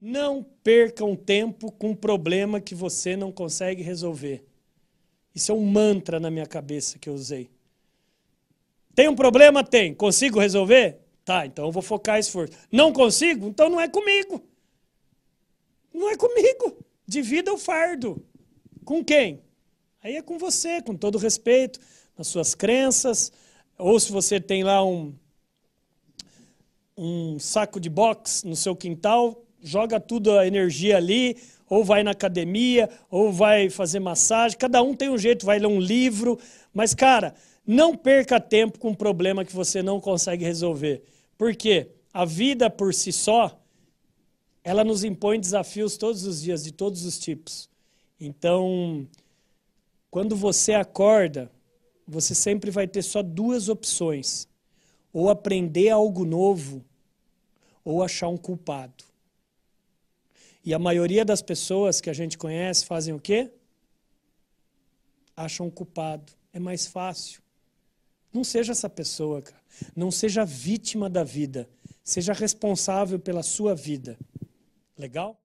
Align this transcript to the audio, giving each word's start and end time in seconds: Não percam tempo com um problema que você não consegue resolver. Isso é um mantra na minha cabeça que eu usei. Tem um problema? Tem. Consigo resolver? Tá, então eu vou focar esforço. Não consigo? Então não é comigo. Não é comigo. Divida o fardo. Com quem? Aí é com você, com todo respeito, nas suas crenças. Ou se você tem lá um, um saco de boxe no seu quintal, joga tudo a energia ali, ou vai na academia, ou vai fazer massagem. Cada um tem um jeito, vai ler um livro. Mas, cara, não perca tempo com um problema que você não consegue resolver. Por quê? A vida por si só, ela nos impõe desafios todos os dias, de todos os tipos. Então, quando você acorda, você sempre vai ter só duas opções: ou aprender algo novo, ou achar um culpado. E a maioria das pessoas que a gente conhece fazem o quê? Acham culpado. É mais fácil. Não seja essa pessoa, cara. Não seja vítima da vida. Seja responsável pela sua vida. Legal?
Não 0.00 0.42
percam 0.64 1.14
tempo 1.14 1.70
com 1.72 1.90
um 1.90 1.94
problema 1.94 2.60
que 2.60 2.74
você 2.74 3.16
não 3.16 3.30
consegue 3.30 3.82
resolver. 3.82 4.42
Isso 5.34 5.52
é 5.52 5.54
um 5.54 5.64
mantra 5.64 6.18
na 6.18 6.30
minha 6.30 6.46
cabeça 6.46 6.98
que 6.98 7.08
eu 7.08 7.14
usei. 7.14 7.50
Tem 8.94 9.08
um 9.08 9.14
problema? 9.14 9.62
Tem. 9.62 9.94
Consigo 9.94 10.40
resolver? 10.40 10.98
Tá, 11.24 11.46
então 11.46 11.66
eu 11.66 11.72
vou 11.72 11.82
focar 11.82 12.18
esforço. 12.18 12.56
Não 12.72 12.92
consigo? 12.92 13.46
Então 13.46 13.68
não 13.68 13.80
é 13.80 13.88
comigo. 13.88 14.42
Não 15.92 16.08
é 16.08 16.16
comigo. 16.16 16.76
Divida 17.06 17.52
o 17.52 17.58
fardo. 17.58 18.24
Com 18.84 19.04
quem? 19.04 19.42
Aí 20.02 20.16
é 20.16 20.22
com 20.22 20.38
você, 20.38 20.80
com 20.80 20.96
todo 20.96 21.18
respeito, 21.18 21.78
nas 22.16 22.26
suas 22.26 22.54
crenças. 22.54 23.30
Ou 23.78 24.00
se 24.00 24.10
você 24.10 24.40
tem 24.40 24.64
lá 24.64 24.84
um, 24.84 25.14
um 26.96 27.38
saco 27.38 27.78
de 27.78 27.90
boxe 27.90 28.46
no 28.46 28.56
seu 28.56 28.74
quintal, 28.74 29.44
joga 29.62 30.00
tudo 30.00 30.38
a 30.38 30.46
energia 30.46 30.96
ali, 30.96 31.36
ou 31.68 31.84
vai 31.84 32.02
na 32.02 32.10
academia, 32.10 32.90
ou 33.10 33.32
vai 33.32 33.70
fazer 33.70 34.00
massagem. 34.00 34.58
Cada 34.58 34.82
um 34.82 34.94
tem 34.94 35.08
um 35.08 35.18
jeito, 35.18 35.46
vai 35.46 35.58
ler 35.58 35.68
um 35.68 35.80
livro. 35.80 36.38
Mas, 36.74 36.94
cara, 36.94 37.34
não 37.66 37.96
perca 37.96 38.40
tempo 38.40 38.78
com 38.78 38.90
um 38.90 38.94
problema 38.94 39.44
que 39.44 39.54
você 39.54 39.82
não 39.82 40.00
consegue 40.00 40.44
resolver. 40.44 41.02
Por 41.38 41.54
quê? 41.54 41.90
A 42.12 42.24
vida 42.24 42.68
por 42.68 42.92
si 42.92 43.12
só, 43.12 43.56
ela 44.64 44.82
nos 44.82 45.04
impõe 45.04 45.38
desafios 45.38 45.96
todos 45.96 46.24
os 46.24 46.42
dias, 46.42 46.64
de 46.64 46.72
todos 46.72 47.04
os 47.04 47.18
tipos. 47.18 47.70
Então, 48.18 49.06
quando 50.10 50.34
você 50.34 50.74
acorda, 50.74 51.50
você 52.06 52.34
sempre 52.34 52.70
vai 52.70 52.88
ter 52.88 53.02
só 53.02 53.22
duas 53.22 53.68
opções: 53.68 54.48
ou 55.12 55.30
aprender 55.30 55.90
algo 55.90 56.24
novo, 56.24 56.84
ou 57.84 58.02
achar 58.02 58.28
um 58.28 58.36
culpado. 58.36 59.09
E 60.64 60.74
a 60.74 60.78
maioria 60.78 61.24
das 61.24 61.40
pessoas 61.40 62.00
que 62.00 62.10
a 62.10 62.12
gente 62.12 62.36
conhece 62.36 62.84
fazem 62.84 63.14
o 63.14 63.20
quê? 63.20 63.50
Acham 65.34 65.70
culpado. 65.70 66.32
É 66.52 66.58
mais 66.58 66.86
fácil. 66.86 67.40
Não 68.32 68.44
seja 68.44 68.72
essa 68.72 68.88
pessoa, 68.88 69.40
cara. 69.40 69.62
Não 69.96 70.10
seja 70.10 70.44
vítima 70.44 71.08
da 71.08 71.24
vida. 71.24 71.68
Seja 72.04 72.32
responsável 72.32 73.18
pela 73.18 73.42
sua 73.42 73.74
vida. 73.74 74.18
Legal? 74.96 75.40